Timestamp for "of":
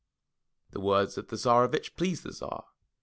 1.19-1.27